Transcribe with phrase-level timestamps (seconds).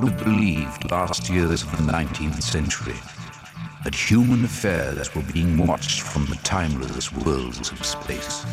[0.00, 2.96] would have believed last years of the 19th century
[3.84, 8.44] that human affairs were being watched from the timeless worlds of space.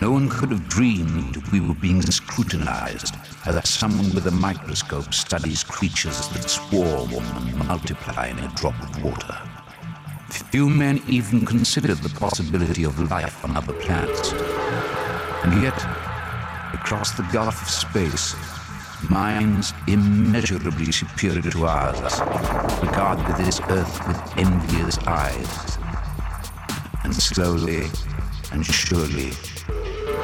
[0.00, 3.14] No one could have dreamed we were being scrutinized
[3.46, 9.02] as someone with a microscope studies creatures that swarm and multiply in a drop of
[9.02, 9.38] water.
[10.28, 14.32] Few men even considered the possibility of life on other planets.
[15.44, 15.78] And yet,
[16.74, 18.34] across the gulf of space,
[19.08, 22.20] minds immeasurably superior to ours
[22.82, 25.78] regard this earth with envious eyes.
[27.04, 27.86] And slowly
[28.52, 29.30] and surely,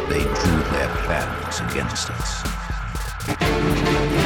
[0.09, 4.26] they drew their plans against us.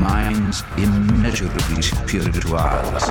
[0.00, 3.10] minds immeasurably superior to ours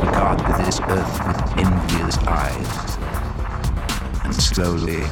[0.00, 2.96] regard this earth with envious eyes.
[4.24, 5.02] And slowly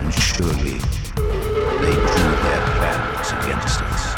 [0.00, 0.78] and surely,
[1.80, 4.08] they drew their plans against us.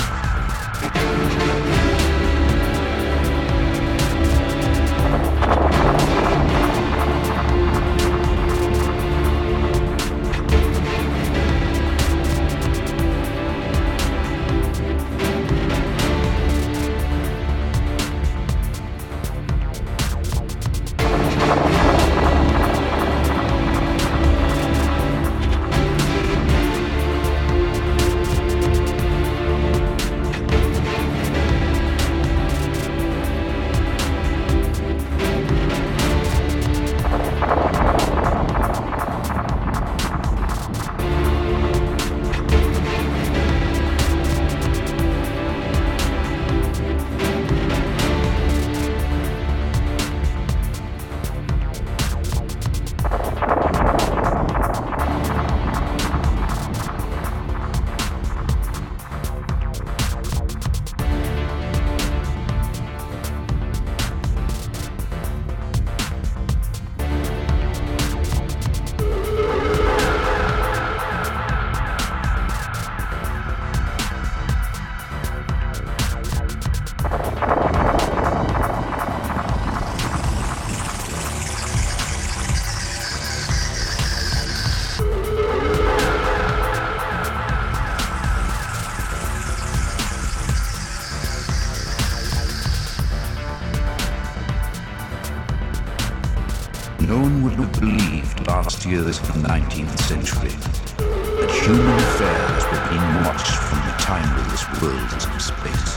[98.90, 100.50] Years of the 19th century
[100.98, 105.94] that human affairs were being watched from the timeless worlds of space.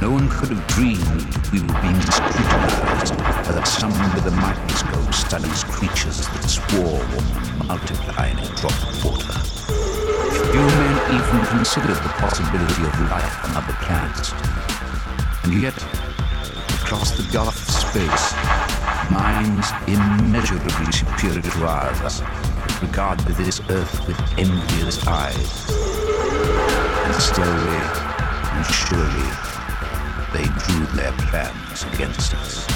[0.00, 3.12] No one could have dreamed we were being scrutinized,
[3.44, 8.80] or that someone with a microscope studies creatures that swarm and multiply in a drop
[8.80, 9.36] of water.
[10.32, 14.32] Few men even considered the possibility of life on other planets.
[15.44, 15.76] And yet,
[16.80, 18.34] across the gulf space,
[19.10, 22.22] minds immeasurably superior to ours
[22.80, 25.68] regard this earth with envious eyes.
[27.04, 27.82] And slowly
[28.54, 29.30] and surely,
[30.32, 32.66] they drew their plans against us.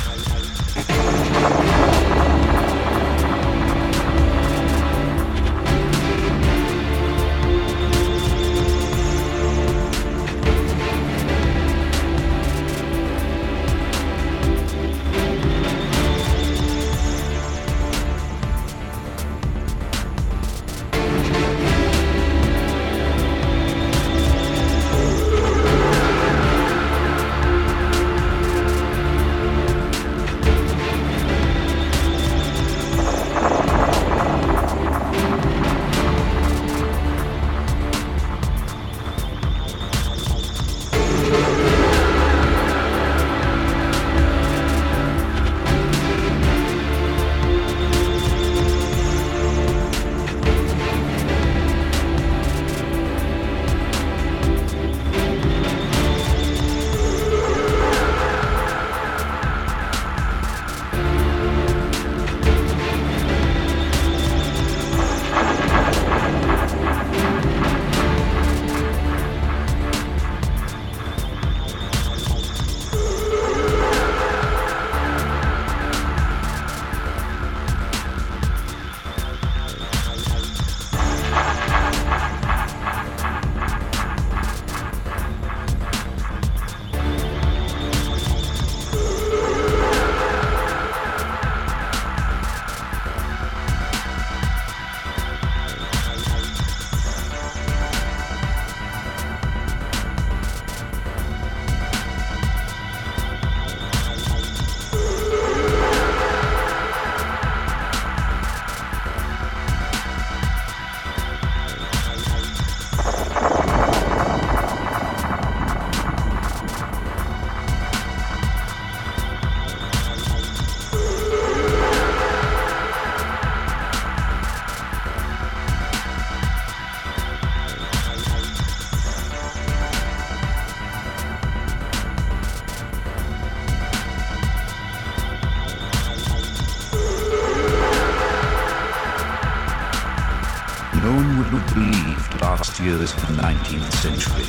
[142.80, 144.48] Years of the 19th century,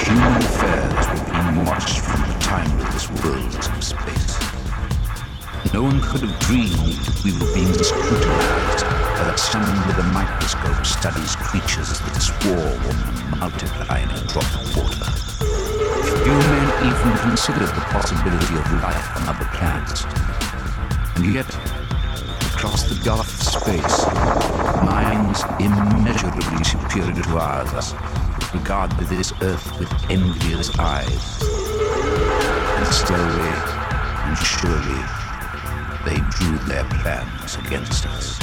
[0.00, 4.40] human affairs were being watched from the timeless worlds of space.
[5.74, 10.86] No one could have dreamed we were being scrutinized, or that someone with a microscope
[10.86, 15.12] studies creatures that swarm and multiply in a drop of water.
[16.16, 20.08] Few men even considered the possibility of life on other planets.
[21.16, 21.50] And yet,
[22.62, 24.06] across the gulf of space,
[24.84, 27.92] minds immeasurably superior to ours
[28.54, 31.42] regard this earth with envious eyes.
[32.78, 33.50] And slowly
[34.22, 35.02] and surely,
[36.04, 38.38] they drew their plans against us.